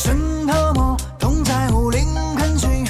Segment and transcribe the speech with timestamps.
[0.00, 2.06] 神特魔同在，武林
[2.36, 2.86] 很新。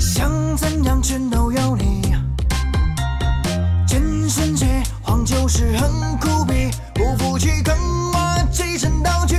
[0.00, 2.12] 想怎样全都有你，
[3.86, 5.88] 真神界荒就是很
[6.18, 6.72] 苦逼。
[6.92, 8.18] 不服气跟我
[8.52, 9.36] 跻身道具，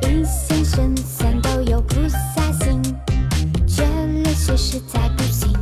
[0.00, 2.82] 一线神仙都有菩萨心，
[3.66, 3.84] 缺
[4.24, 5.52] 劣势实在不行。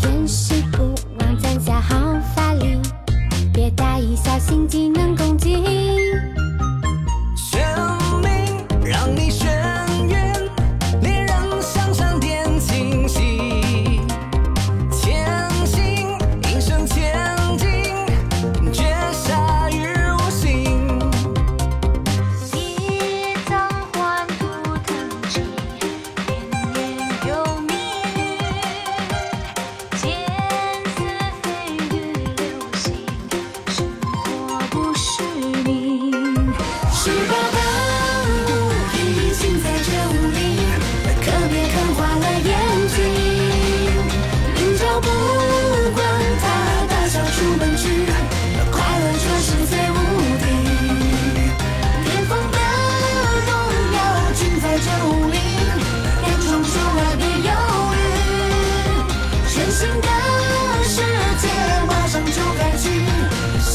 [0.00, 1.96] 天师虎王攒下好
[2.34, 2.80] 法力，
[3.52, 5.75] 别大意，小心技能攻击。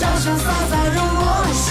[0.02, 1.62] 潇潇洒洒入我心。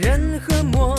[0.00, 0.96] 人和魔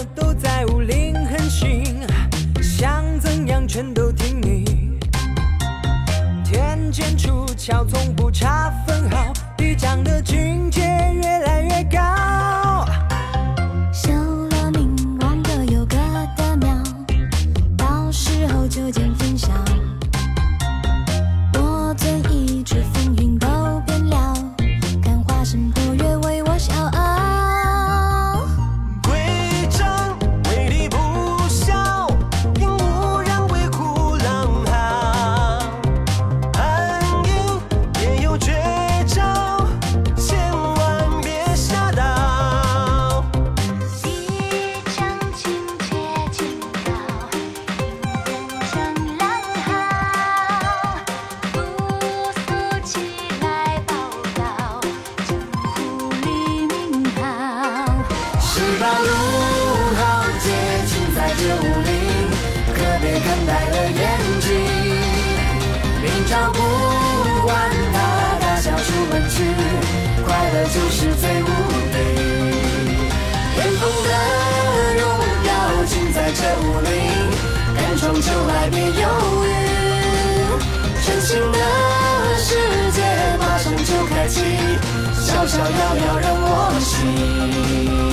[61.40, 61.90] 这武林，
[62.74, 64.02] 可别看呆了眼
[64.42, 64.46] 睛。
[66.02, 66.60] 明朝不
[67.46, 67.54] 管
[67.94, 67.96] 他
[68.42, 69.36] 大小出门去，
[70.26, 71.46] 快乐就是最无
[71.94, 71.96] 敌。
[73.56, 74.12] 巅峰的
[75.00, 75.04] 荣
[75.46, 75.50] 耀
[75.86, 76.92] 尽在这武林，
[77.76, 79.48] 敢闯就来别犹豫。
[81.04, 81.60] 全新的
[82.40, 82.48] 世
[82.92, 82.98] 界
[83.40, 84.42] 马上就开启，
[85.14, 88.07] 逍逍遥遥任我行。